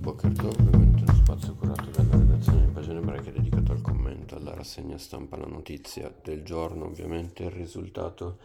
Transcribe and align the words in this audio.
Boker 0.00 0.32
Tov, 0.32 0.56
benvenuti 0.56 1.02
uno 1.02 1.14
spazio 1.14 1.54
curato 1.56 1.90
dalla 1.90 2.16
redazione. 2.16 2.64
Di 2.64 2.72
Pagine 2.72 2.98
Ebraiche 3.00 3.32
dedicato 3.32 3.72
al 3.72 3.82
commento, 3.82 4.34
alla 4.34 4.54
rassegna 4.54 4.96
stampa, 4.96 5.36
alla 5.36 5.44
notizia 5.46 6.10
del 6.22 6.42
giorno, 6.42 6.86
ovviamente 6.86 7.42
il 7.42 7.50
risultato 7.50 8.38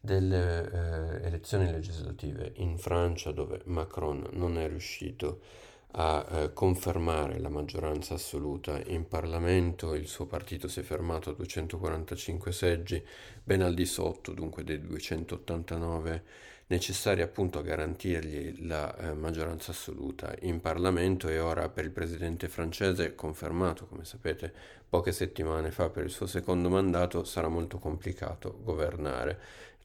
delle 0.00 0.68
eh, 0.68 1.26
elezioni 1.26 1.70
legislative 1.70 2.54
in 2.56 2.76
Francia 2.76 3.30
dove 3.30 3.60
Macron 3.66 4.26
non 4.32 4.58
è 4.58 4.66
riuscito 4.66 5.42
a 5.92 6.26
eh, 6.28 6.52
confermare 6.52 7.38
la 7.38 7.50
maggioranza 7.50 8.14
assoluta 8.14 8.82
in 8.86 9.06
Parlamento, 9.06 9.94
il 9.94 10.08
suo 10.08 10.26
partito 10.26 10.66
si 10.66 10.80
è 10.80 10.82
fermato 10.82 11.30
a 11.30 11.34
245 11.34 12.50
seggi, 12.50 13.00
ben 13.44 13.62
al 13.62 13.74
di 13.74 13.86
sotto 13.86 14.32
dunque 14.32 14.64
dei 14.64 14.80
289 14.80 16.22
necessari 16.68 17.22
appunto 17.22 17.58
a 17.58 17.62
garantirgli 17.62 18.66
la 18.66 18.96
eh, 18.96 19.14
maggioranza 19.14 19.70
assoluta 19.70 20.34
in 20.40 20.60
Parlamento 20.60 21.28
e 21.28 21.38
ora 21.38 21.68
per 21.68 21.84
il 21.84 21.90
presidente 21.90 22.48
francese, 22.48 23.14
confermato 23.14 23.86
come 23.86 24.04
sapete 24.04 24.52
poche 24.88 25.12
settimane 25.12 25.70
fa 25.70 25.90
per 25.90 26.04
il 26.04 26.10
suo 26.10 26.26
secondo 26.26 26.68
mandato, 26.68 27.24
sarà 27.24 27.48
molto 27.48 27.78
complicato 27.78 28.58
governare. 28.62 29.38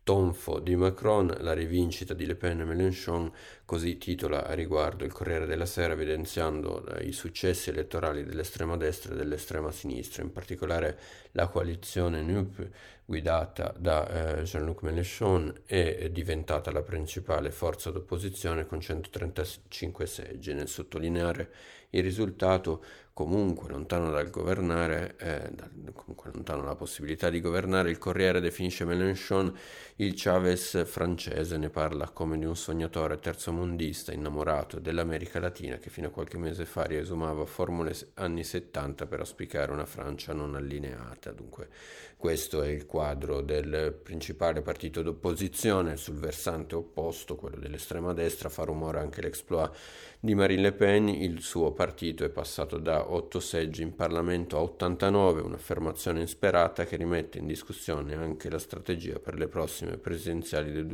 Tonfo 0.04 0.58
di 0.58 0.76
Macron, 0.76 1.32
la 1.42 1.54
rivincita 1.54 2.16
di 2.16 2.26
Le 2.26 2.34
Pen 2.34 2.62
e 2.62 2.66
Mélenchon, 2.66 3.32
così 3.66 4.00
titola 4.00 4.48
a 4.48 4.54
riguardo 4.54 5.06
il 5.06 5.12
Corriere 5.12 5.46
della 5.46 5.68
Sera 5.68 5.94
evidenziando 5.94 6.84
eh, 6.88 7.06
i 7.06 7.12
successi 7.12 7.70
elettorali 7.70 8.24
dell'estrema 8.24 8.78
destra 8.78 9.14
e 9.14 9.16
dell'estrema 9.16 9.72
sinistra, 9.72 10.24
in 10.24 10.32
particolare 10.32 10.98
la 11.34 11.48
coalizione 11.48 12.24
NUP 12.24 12.68
guidata 13.12 13.74
da 13.78 14.38
eh, 14.38 14.44
Jean-Luc 14.44 14.84
Mélenchon 14.84 15.64
è 15.66 16.10
diventata 16.12 16.72
la 16.72 16.82
principale 16.82 17.52
forza 17.52 17.92
d'opposizione 17.92 18.66
con 18.66 18.80
135 18.80 20.06
seggi. 20.06 20.54
Nel 20.54 20.70
sottolineare 20.70 21.52
il 21.90 22.04
risultato 22.04 22.82
comunque 23.14 23.70
lontano 23.70 24.10
dal 24.10 24.30
governare, 24.30 25.16
eh, 25.18 25.50
da, 25.52 25.70
comunque 25.92 26.32
lontano 26.34 26.62
dalla 26.62 26.76
possibilità 26.76 27.30
di 27.30 27.42
governare, 27.42 27.90
il 27.90 27.98
Corriere 27.98 28.40
definisce 28.40 28.86
Mélenchon 28.86 29.54
il 29.98 30.14
Chavez 30.16 30.86
francese, 30.86 31.58
ne 31.58 31.70
parla 31.70 32.10
come 32.10 32.40
di 32.40 32.46
un 32.46 32.56
sognatore 32.56 33.20
terzomondista 33.20 34.14
innamorato 34.14 34.80
dell'America 34.80 35.40
Latina 35.42 35.78
che 35.78 35.90
fino 35.90 36.08
a 36.08 36.12
qualche 36.12 36.38
mese 36.38 36.64
fa 36.66 36.84
riesumava 36.84 37.46
formule 37.46 37.94
anni 38.14 38.46
70 38.46 39.06
per 39.06 39.20
auspicare 39.20 39.74
una 39.74 39.86
Francia 39.86 40.32
non 40.32 40.56
allineata. 40.56 41.32
Dunque 41.32 41.68
questo 42.16 42.62
è 42.62 42.70
il 42.70 42.86
quadro 42.86 43.01
del 43.44 44.00
principale 44.04 44.62
partito 44.62 45.02
d'opposizione, 45.02 45.98
sul 45.98 46.16
versante 46.16 46.76
opposto, 46.76 47.36
quello 47.36 47.58
dell'estrema 47.58 48.14
destra, 48.14 48.50
fa 48.50 48.64
rumore 48.64 49.00
anche 49.00 49.22
l'exploit 49.22 49.76
di 50.20 50.36
Marine 50.36 50.62
Le 50.62 50.72
Pen, 50.74 51.10
il 51.10 51.42
suo 51.42 51.72
partito 51.72 52.24
è 52.24 52.30
passato 52.30 52.78
da 52.78 53.12
8 53.12 53.40
seggi 53.40 53.82
in 53.82 53.96
Parlamento 53.96 54.58
a 54.58 54.62
89, 54.62 55.42
un'affermazione 55.42 56.22
insperata 56.22 56.86
che 56.86 56.96
rimette 56.96 57.40
in 57.40 57.48
discussione 57.48 58.14
anche 58.14 58.50
la 58.50 58.60
strategia 58.60 59.20
per 59.20 59.36
le 59.36 59.48
prossime 59.48 59.98
presidenziali 59.98 60.72
del 60.72 60.86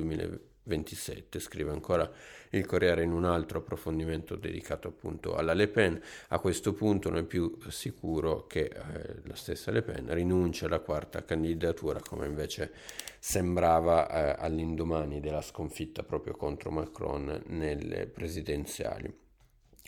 2027, 0.68 1.40
scrive 1.40 1.72
ancora 1.72 2.10
il 2.52 2.66
Corriere 2.66 3.04
in 3.04 3.12
un 3.12 3.26
altro 3.26 3.60
approfondimento 3.60 4.36
dedicato 4.36 4.90
appunto 4.90 5.36
alla 5.36 5.54
Le 5.54 5.68
Pen. 5.68 6.00
A 6.30 6.40
questo 6.40 6.74
punto 6.74 7.10
non 7.10 7.20
è 7.20 7.24
più 7.24 7.58
sicuro 7.70 8.46
che 8.46 8.66
eh, 8.66 9.22
la 9.24 9.36
stessa 9.36 9.72
Le 9.72 9.82
Pen 9.82 10.14
rinunci 10.14 10.66
alla 10.66 10.80
quarta 10.80 11.24
candidatura, 11.24 12.00
come 12.00 12.28
invece 12.28 12.72
sembrava 13.20 14.10
eh, 14.10 14.36
all'indomani 14.38 15.20
della 15.20 15.42
sconfitta 15.42 16.04
proprio 16.04 16.36
contro 16.36 16.70
Macron 16.70 17.44
nelle 17.48 18.08
presidenziali. 18.08 19.26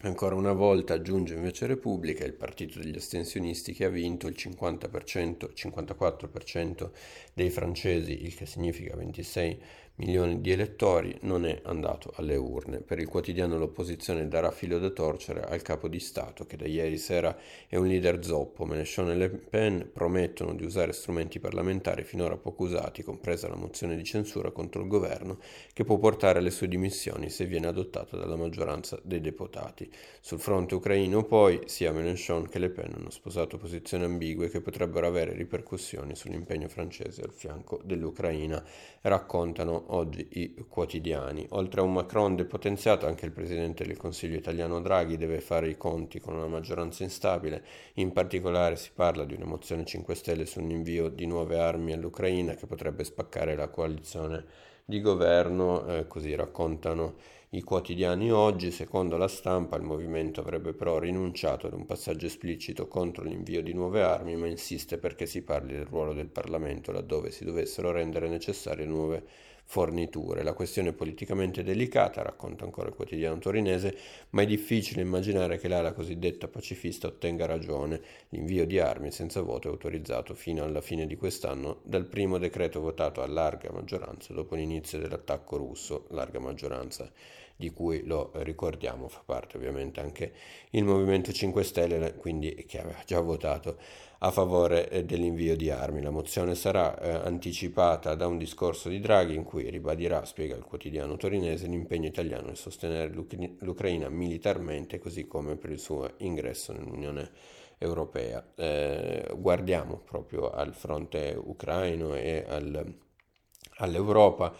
Ancora 0.01 0.33
una 0.33 0.53
volta 0.53 0.93
aggiunge 0.93 1.33
invece 1.33 1.67
Repubblica 1.67 2.23
il 2.23 2.31
partito 2.31 2.79
degli 2.79 2.95
astensionisti 2.95 3.73
che 3.73 3.83
ha 3.83 3.89
vinto 3.89 4.27
il 4.27 4.35
50%, 4.37 5.51
54% 5.53 6.91
dei 7.33 7.49
francesi, 7.49 8.23
il 8.23 8.33
che 8.33 8.45
significa 8.45 8.95
26 8.95 9.61
milioni 9.99 10.39
di 10.39 10.51
elettori, 10.51 11.15
non 11.21 11.45
è 11.45 11.59
andato 11.63 12.11
alle 12.15 12.37
urne. 12.37 12.79
Per 12.79 12.99
il 12.99 13.07
quotidiano 13.07 13.57
l'opposizione 13.57 14.27
darà 14.27 14.49
filo 14.49 14.79
da 14.79 14.89
torcere 14.91 15.41
al 15.41 15.61
capo 15.61 15.87
di 15.89 15.99
Stato 15.99 16.45
che 16.45 16.55
da 16.55 16.65
ieri 16.65 16.97
sera 16.97 17.37
è 17.67 17.75
un 17.75 17.87
leader 17.87 18.23
zoppo. 18.23 18.65
Mélenchon 18.65 19.11
e 19.11 19.15
Le 19.15 19.29
Pen 19.29 19.89
promettono 19.91 20.53
di 20.53 20.63
usare 20.63 20.93
strumenti 20.93 21.39
parlamentari 21.39 22.03
finora 22.03 22.37
poco 22.37 22.63
usati, 22.63 23.03
compresa 23.03 23.49
la 23.49 23.55
mozione 23.55 23.97
di 23.97 24.03
censura 24.05 24.51
contro 24.51 24.81
il 24.81 24.87
governo, 24.87 25.39
che 25.73 25.83
può 25.83 25.97
portare 25.97 26.39
alle 26.39 26.51
sue 26.51 26.69
dimissioni 26.69 27.29
se 27.29 27.45
viene 27.45 27.67
adottata 27.67 28.15
dalla 28.15 28.37
maggioranza 28.37 28.99
dei 29.03 29.19
deputati. 29.19 29.91
Sul 30.21 30.39
fronte 30.39 30.75
ucraino 30.75 31.25
poi 31.25 31.61
sia 31.65 31.91
Mélenchon 31.91 32.47
che 32.47 32.59
Le 32.59 32.69
Pen 32.69 32.93
hanno 32.95 33.09
sposato 33.09 33.57
posizioni 33.57 34.05
ambigue 34.05 34.47
che 34.47 34.61
potrebbero 34.61 35.07
avere 35.07 35.33
ripercussioni 35.33 36.15
sull'impegno 36.15 36.69
francese 36.69 37.21
al 37.21 37.33
fianco 37.33 37.81
dell'Ucraina, 37.83 38.63
raccontano 39.01 39.87
oggi 39.89 40.27
i 40.31 40.65
quotidiani. 40.67 41.45
Oltre 41.51 41.81
a 41.81 41.83
un 41.83 41.93
Macron 41.93 42.35
depotenziato, 42.35 43.05
anche 43.05 43.25
il 43.25 43.31
presidente 43.31 43.83
del 43.83 43.97
Consiglio 43.97 44.37
italiano 44.37 44.81
Draghi 44.81 45.17
deve 45.17 45.39
fare 45.39 45.69
i 45.69 45.77
conti 45.77 46.19
con 46.19 46.35
una 46.35 46.47
maggioranza 46.47 47.03
instabile. 47.03 47.63
In 47.95 48.11
particolare 48.11 48.75
si 48.75 48.91
parla 48.93 49.25
di 49.25 49.33
un'emozione 49.33 49.85
5 49.85 50.15
Stelle 50.15 50.45
su 50.45 50.59
un 50.59 50.69
invio 50.69 51.09
di 51.09 51.25
nuove 51.25 51.59
armi 51.59 51.93
all'Ucraina 51.93 52.53
che 52.55 52.67
potrebbe 52.67 53.03
spaccare 53.03 53.55
la 53.55 53.69
coalizione 53.69 54.45
di 54.85 55.01
governo, 55.01 55.85
eh, 55.85 56.07
così 56.07 56.33
raccontano 56.33 57.15
i 57.53 57.61
quotidiani 57.61 58.31
oggi, 58.31 58.69
secondo 58.69 59.17
la 59.17 59.27
stampa, 59.27 59.75
il 59.75 59.81
movimento 59.81 60.39
avrebbe 60.39 60.73
però 60.73 60.99
rinunciato 60.99 61.65
ad 61.65 61.73
un 61.73 61.85
passaggio 61.85 62.27
esplicito 62.27 62.87
contro 62.87 63.23
l'invio 63.23 63.63
di 63.63 63.73
nuove 63.73 64.03
armi, 64.03 64.35
ma 64.35 64.45
insiste 64.45 64.99
perché 64.99 65.25
si 65.25 65.41
parli 65.41 65.73
del 65.73 65.85
ruolo 65.85 66.13
del 66.13 66.27
Parlamento 66.27 66.91
laddove 66.91 67.31
si 67.31 67.45
dovessero 67.45 67.91
rendere 67.91 68.29
necessarie 68.29 68.85
nuove 68.85 69.25
forniture. 69.69 70.41
La 70.41 70.53
questione 70.53 70.89
è 70.89 70.93
politicamente 70.93 71.61
delicata, 71.61 72.23
racconta 72.23 72.63
ancora 72.63 72.87
il 72.87 72.95
quotidiano 72.95 73.37
torinese, 73.37 73.95
ma 74.31 74.41
è 74.41 74.47
difficile 74.47 75.03
immaginare 75.03 75.59
che 75.59 75.67
l'ala 75.67 75.93
cosiddetta 75.93 76.47
pacifista 76.47 77.05
ottenga 77.05 77.45
ragione. 77.45 78.01
L'invio 78.29 78.65
di 78.65 78.79
armi 78.79 79.11
senza 79.11 79.41
voto 79.41 79.67
è 79.67 79.71
autorizzato 79.71 80.33
fino 80.33 80.63
alla 80.63 80.81
fine 80.81 81.05
di 81.05 81.15
quest'anno 81.15 81.81
dal 81.83 82.05
primo 82.05 82.39
decreto 82.39 82.79
votato 82.79 83.21
a 83.21 83.27
larga 83.27 83.71
maggioranza 83.71 84.33
dopo 84.33 84.55
l'inizio 84.55 84.97
dell'attacco 84.97 85.57
russo, 85.57 86.07
larga 86.09 86.39
maggioranza 86.39 87.11
di 87.55 87.69
cui 87.69 88.03
lo 88.05 88.31
ricordiamo, 88.37 89.07
fa 89.07 89.21
parte 89.23 89.57
ovviamente 89.57 89.99
anche 89.99 90.31
il 90.71 90.83
Movimento 90.83 91.31
5 91.31 91.63
Stelle, 91.63 92.15
quindi 92.15 92.65
che 92.65 92.79
aveva 92.79 93.03
già 93.05 93.19
votato 93.19 93.77
a 94.19 94.31
favore 94.31 94.89
eh, 94.89 95.05
dell'invio 95.05 95.55
di 95.55 95.69
armi. 95.69 96.01
La 96.01 96.09
mozione 96.09 96.55
sarà 96.55 96.97
eh, 96.99 97.09
anticipata 97.09 98.15
da 98.15 98.27
un 98.27 98.37
discorso 98.37 98.89
di 98.89 98.99
Draghi 98.99 99.35
in 99.35 99.43
cui 99.43 99.69
ribadirà, 99.69 100.25
spiega 100.25 100.55
il 100.55 100.63
quotidiano 100.63 101.15
torinese, 101.15 101.67
l'impegno 101.67 102.07
italiano 102.07 102.47
nel 102.47 102.57
sostenere 102.57 103.13
l'Uc- 103.13 103.55
l'Ucraina 103.59 104.09
militarmente, 104.09 104.99
così 104.99 105.27
come 105.27 105.55
per 105.55 105.69
il 105.69 105.79
suo 105.79 106.13
ingresso 106.17 106.73
nell'Unione 106.73 107.29
Europea. 107.77 108.45
Eh, 108.55 109.31
guardiamo 109.37 110.01
proprio 110.03 110.49
al 110.49 110.73
fronte 110.73 111.39
ucraino 111.41 112.13
e 112.13 112.45
al, 112.45 112.93
all'Europa 113.77 114.53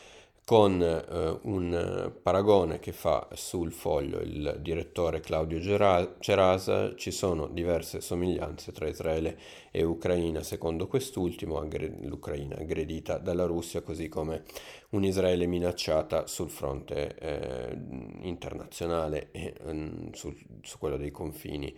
con 0.50 0.82
eh, 0.82 1.40
un 1.44 2.12
paragone 2.24 2.80
che 2.80 2.92
fa 2.92 3.28
sul 3.34 3.72
foglio 3.72 4.20
il 4.20 4.58
direttore 4.62 5.20
Claudio 5.20 5.62
Cerasa, 5.62 6.96
ci 6.96 7.12
sono 7.12 7.46
diverse 7.46 8.02
somiglianze 8.02 8.72
tra 8.72 8.88
Israele 8.88 9.38
e 9.70 9.84
Ucraina, 9.84 10.42
secondo 10.42 10.88
quest'ultimo, 10.88 11.64
l'Ucraina 12.02 12.56
aggredita 12.56 13.20
dalla 13.20 13.46
Russia, 13.46 13.84
così 13.84 14.10
come 14.10 14.42
un 14.90 15.04
Israele 15.04 15.46
minacciata 15.46 16.26
sul 16.26 16.50
fronte 16.50 17.16
eh, 17.20 17.78
internazionale 18.22 19.30
e 19.30 19.54
eh, 19.56 20.10
su, 20.14 20.36
su 20.64 20.80
quello 20.80 20.98
dei 20.98 21.12
confini 21.12 21.72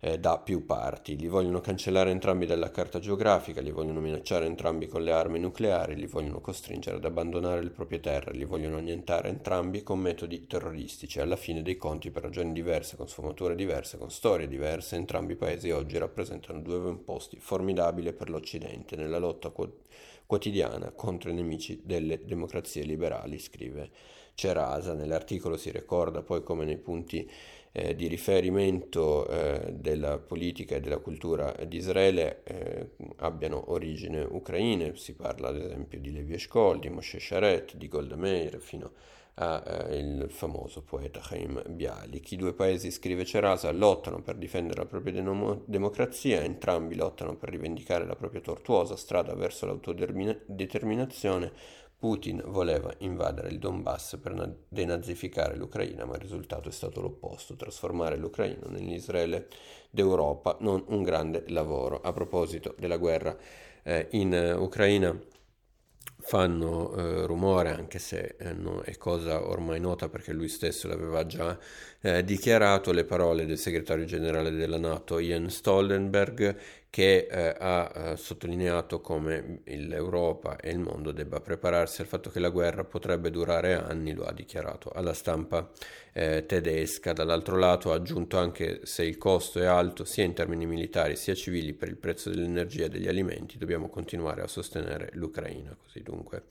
eh, 0.00 0.18
da 0.18 0.38
più 0.38 0.64
parti. 0.66 1.16
Li 1.16 1.28
vogliono 1.28 1.60
cancellare 1.60 2.10
entrambi 2.10 2.46
dalla 2.46 2.70
carta 2.70 2.98
geografica, 2.98 3.60
li 3.60 3.70
vogliono 3.70 4.00
minacciare 4.00 4.46
entrambi 4.46 4.86
con 4.86 5.02
le 5.02 5.12
armi 5.12 5.38
nucleari, 5.38 5.96
li 5.96 6.06
vogliono 6.06 6.40
costringere 6.40 6.96
ad 6.96 7.04
abbandonare 7.04 7.62
le 7.62 7.70
proprie 7.70 8.00
terre, 8.00 8.32
li 8.32 8.44
vogliono 8.44 8.76
annientare 8.76 9.28
entrambi 9.28 9.82
con 9.82 9.98
metodi 9.98 10.46
terroristici. 10.46 11.20
Alla 11.20 11.36
fine 11.36 11.62
dei 11.62 11.76
conti, 11.76 12.10
per 12.10 12.22
ragioni 12.24 12.52
diverse, 12.52 12.96
con 12.96 13.08
sfumature 13.08 13.54
diverse, 13.54 13.98
con 13.98 14.10
storie 14.10 14.48
diverse, 14.48 14.96
entrambi 14.96 15.32
i 15.32 15.36
paesi 15.36 15.70
oggi 15.70 15.98
rappresentano 15.98 16.60
due 16.60 16.76
avamposti 16.76 17.38
formidabili 17.38 18.12
per 18.12 18.30
l'Occidente 18.30 18.96
nella 18.96 19.18
lotta 19.18 19.52
quotidiana 20.26 20.90
contro 20.90 21.30
i 21.30 21.34
nemici 21.34 21.82
delle 21.84 22.24
democrazie 22.24 22.82
liberali, 22.82 23.38
scrive 23.38 23.90
Cerasa. 24.36 24.92
Nell'articolo 24.94 25.56
si 25.56 25.70
ricorda 25.70 26.22
poi 26.22 26.42
come 26.44 26.64
nei 26.66 26.76
punti 26.76 27.28
eh, 27.72 27.96
di 27.96 28.06
riferimento 28.06 29.26
eh, 29.28 29.72
della 29.72 30.18
politica 30.18 30.76
e 30.76 30.80
della 30.80 30.98
cultura 30.98 31.52
di 31.66 31.78
Israele 31.78 32.42
eh, 32.44 32.90
abbiano 33.16 33.70
origine 33.72 34.20
ucraine, 34.22 34.94
si 34.96 35.14
parla 35.14 35.48
ad 35.48 35.56
esempio 35.56 35.98
di 35.98 36.12
Levi 36.12 36.34
Eshkol, 36.34 36.78
di 36.78 36.90
Moshe 36.90 37.18
Sharet, 37.18 37.76
di 37.76 37.88
Golda 37.88 38.16
Meir, 38.16 38.58
fino 38.60 38.92
a 39.38 39.62
eh, 39.90 40.26
famoso 40.28 40.82
poeta 40.82 41.20
Chaim 41.22 41.62
Bialik. 41.68 42.32
I 42.32 42.36
due 42.36 42.54
paesi, 42.54 42.90
scrive 42.90 43.24
Cerasa, 43.24 43.70
lottano 43.72 44.22
per 44.22 44.36
difendere 44.36 44.80
la 44.80 44.86
propria 44.86 45.12
denomo- 45.12 45.62
democrazia, 45.66 46.40
entrambi 46.42 46.94
lottano 46.94 47.36
per 47.36 47.50
rivendicare 47.50 48.06
la 48.06 48.16
propria 48.16 48.40
tortuosa 48.40 48.96
strada 48.96 49.34
verso 49.34 49.66
l'autodeterminazione. 49.66 51.52
Putin 51.98 52.42
voleva 52.46 52.92
invadere 52.98 53.48
il 53.48 53.58
Donbass 53.58 54.18
per 54.20 54.34
na- 54.34 54.54
denazificare 54.68 55.56
l'Ucraina, 55.56 56.04
ma 56.04 56.14
il 56.14 56.20
risultato 56.20 56.68
è 56.68 56.72
stato 56.72 57.00
l'opposto, 57.00 57.56
trasformare 57.56 58.16
l'Ucraina 58.16 58.66
nell'Israele 58.68 59.48
d'Europa, 59.90 60.56
non 60.60 60.84
un 60.88 61.02
grande 61.02 61.44
lavoro. 61.48 62.00
A 62.00 62.12
proposito 62.12 62.74
della 62.78 62.98
guerra 62.98 63.36
eh, 63.82 64.08
in 64.10 64.32
uh, 64.32 64.60
Ucraina, 64.62 65.18
fanno 66.26 66.92
eh, 66.96 67.26
rumore, 67.26 67.70
anche 67.70 68.00
se 68.00 68.34
eh, 68.36 68.52
no, 68.52 68.80
è 68.80 68.96
cosa 68.96 69.48
ormai 69.48 69.78
nota 69.78 70.08
perché 70.08 70.32
lui 70.32 70.48
stesso 70.48 70.88
l'aveva 70.88 71.24
già 71.24 71.56
eh, 72.00 72.24
dichiarato, 72.24 72.90
le 72.90 73.04
parole 73.04 73.46
del 73.46 73.58
segretario 73.58 74.04
generale 74.06 74.50
della 74.50 74.78
Nato 74.78 75.20
Ian 75.20 75.48
Stoltenberg 75.48 76.56
che 76.96 77.26
eh, 77.30 77.54
ha 77.58 77.92
eh, 77.94 78.16
sottolineato 78.16 79.02
come 79.02 79.60
l'Europa 79.64 80.56
e 80.56 80.70
il 80.70 80.78
mondo 80.78 81.12
debba 81.12 81.42
prepararsi 81.42 82.00
al 82.00 82.06
fatto 82.06 82.30
che 82.30 82.40
la 82.40 82.48
guerra 82.48 82.84
potrebbe 82.84 83.28
durare 83.28 83.74
anni, 83.74 84.14
lo 84.14 84.24
ha 84.24 84.32
dichiarato 84.32 84.88
alla 84.94 85.12
stampa 85.12 85.70
eh, 86.14 86.46
tedesca. 86.46 87.12
Dall'altro 87.12 87.58
lato 87.58 87.92
ha 87.92 87.96
aggiunto 87.96 88.38
anche 88.38 88.80
se 88.84 89.04
il 89.04 89.18
costo 89.18 89.60
è 89.60 89.66
alto 89.66 90.06
sia 90.06 90.24
in 90.24 90.32
termini 90.32 90.64
militari 90.64 91.16
sia 91.16 91.34
civili 91.34 91.74
per 91.74 91.88
il 91.88 91.98
prezzo 91.98 92.30
dell'energia 92.30 92.86
e 92.86 92.88
degli 92.88 93.08
alimenti, 93.08 93.58
dobbiamo 93.58 93.90
continuare 93.90 94.40
a 94.40 94.46
sostenere 94.46 95.10
l'Ucraina. 95.12 95.76
Così 95.78 96.02
dunque 96.02 96.44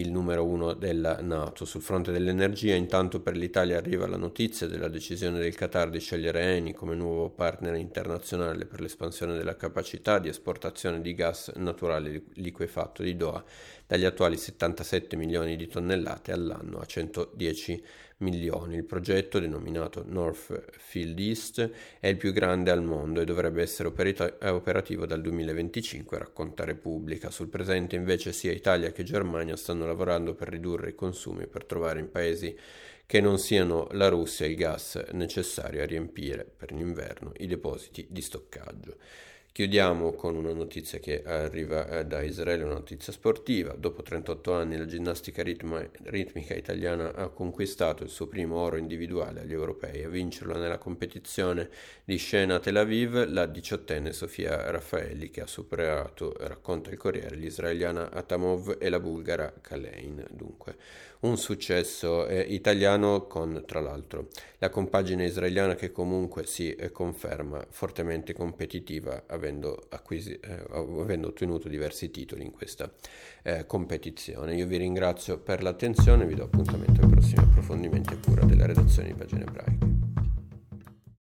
il 0.00 0.10
numero 0.10 0.44
uno 0.44 0.74
della 0.74 1.18
Nato. 1.20 1.64
Sul 1.64 1.82
fronte 1.82 2.12
dell'energia, 2.12 2.74
intanto 2.74 3.20
per 3.20 3.36
l'Italia 3.36 3.76
arriva 3.76 4.06
la 4.06 4.16
notizia 4.16 4.66
della 4.66 4.88
decisione 4.88 5.38
del 5.38 5.54
Qatar 5.54 5.90
di 5.90 6.00
scegliere 6.00 6.56
Eni 6.56 6.72
come 6.72 6.94
nuovo 6.94 7.30
partner 7.30 7.74
internazionale 7.74 8.66
per 8.66 8.80
l'espansione 8.80 9.36
della 9.36 9.56
capacità 9.56 10.18
di 10.18 10.28
esportazione 10.28 11.00
di 11.00 11.14
gas 11.14 11.52
naturale 11.56 12.22
liquefatto 12.34 13.02
di 13.02 13.16
Doha 13.16 13.44
dagli 13.88 14.04
attuali 14.04 14.36
77 14.36 15.16
milioni 15.16 15.56
di 15.56 15.66
tonnellate 15.66 16.30
all'anno 16.30 16.78
a 16.78 16.84
110 16.84 17.82
milioni. 18.18 18.76
Il 18.76 18.84
progetto, 18.84 19.38
denominato 19.38 20.04
North 20.06 20.76
Field 20.76 21.18
East, 21.18 21.70
è 21.98 22.06
il 22.08 22.18
più 22.18 22.32
grande 22.32 22.70
al 22.70 22.82
mondo 22.82 23.22
e 23.22 23.24
dovrebbe 23.24 23.62
essere 23.62 23.88
operativo 23.88 25.06
dal 25.06 25.22
2025, 25.22 26.18
racconta 26.18 26.66
Repubblica. 26.66 27.30
Sul 27.30 27.48
presente 27.48 27.96
invece 27.96 28.32
sia 28.32 28.52
Italia 28.52 28.92
che 28.92 29.04
Germania 29.04 29.56
stanno 29.56 29.86
lavorando 29.86 30.34
per 30.34 30.48
ridurre 30.48 30.90
i 30.90 30.94
consumi 30.94 31.44
e 31.44 31.46
per 31.46 31.64
trovare 31.64 31.98
in 31.98 32.10
paesi 32.10 32.54
che 33.06 33.22
non 33.22 33.38
siano 33.38 33.88
la 33.92 34.08
Russia 34.08 34.44
il 34.44 34.54
gas 34.54 35.02
necessario 35.12 35.82
a 35.82 35.86
riempire 35.86 36.44
per 36.44 36.72
l'inverno 36.72 37.32
i 37.38 37.46
depositi 37.46 38.06
di 38.10 38.20
stoccaggio. 38.20 38.96
Chiudiamo 39.58 40.12
con 40.12 40.36
una 40.36 40.52
notizia 40.52 41.00
che 41.00 41.20
arriva 41.24 41.88
eh, 41.88 42.06
da 42.06 42.22
Israele, 42.22 42.62
una 42.62 42.74
notizia 42.74 43.12
sportiva. 43.12 43.74
Dopo 43.76 44.02
38 44.02 44.52
anni 44.52 44.76
la 44.76 44.86
ginnastica 44.86 45.42
ritma, 45.42 45.84
ritmica 46.04 46.54
italiana 46.54 47.12
ha 47.12 47.26
conquistato 47.26 48.04
il 48.04 48.08
suo 48.08 48.28
primo 48.28 48.54
oro 48.58 48.76
individuale 48.76 49.40
agli 49.40 49.52
europei. 49.52 50.04
A 50.04 50.08
vincerlo 50.08 50.56
nella 50.56 50.78
competizione 50.78 51.70
di 52.04 52.16
scena 52.18 52.54
a 52.54 52.60
Tel 52.60 52.76
Aviv 52.76 53.24
la 53.26 53.46
diciottenne 53.46 54.12
Sofia 54.12 54.70
Raffaelli 54.70 55.28
che 55.28 55.40
ha 55.40 55.48
superato, 55.48 56.36
racconta 56.38 56.90
il 56.90 56.96
Corriere, 56.96 57.34
l'israeliana 57.34 58.12
Atamov 58.12 58.76
e 58.78 58.88
la 58.88 59.00
bulgara 59.00 59.52
Kalein. 59.60 60.24
Dunque 60.30 60.76
un 61.20 61.36
successo 61.36 62.28
eh, 62.28 62.40
italiano 62.40 63.26
con 63.26 63.64
tra 63.66 63.80
l'altro 63.80 64.28
la 64.58 64.68
compagine 64.68 65.24
israeliana 65.24 65.74
che 65.74 65.90
comunque 65.90 66.46
si 66.46 66.72
eh, 66.72 66.92
conferma 66.92 67.66
fortemente 67.70 68.32
competitiva 68.32 69.24
avendo, 69.26 69.47
acquisi- 69.90 70.38
eh, 70.40 70.64
avendo, 70.70 71.28
ottenuto 71.28 71.68
diversi 71.68 72.10
titoli 72.10 72.44
in 72.44 72.52
questa 72.52 72.90
eh, 73.42 73.66
competizione. 73.66 74.54
Io 74.54 74.66
vi 74.66 74.76
ringrazio 74.76 75.38
per 75.38 75.62
l'attenzione, 75.62 76.26
vi 76.26 76.34
do 76.34 76.44
appuntamento 76.44 77.00
ai 77.00 77.08
prossimi 77.08 77.42
approfondimenti 77.42 78.12
a 78.12 78.18
cura 78.18 78.44
della 78.44 78.66
redazione 78.66 79.08
di 79.08 79.14
Pagine 79.14 79.44
Ebraiche. 79.46 79.87